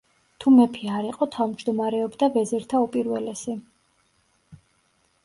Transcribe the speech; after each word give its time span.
თუ 0.43 0.51
მეფე 0.53 0.87
არ 0.99 1.07
იყო, 1.09 1.27
თავმჯდომარეობდა 1.35 2.29
„ვეზირთა 2.37 2.81
უპირველესი“. 2.87 3.55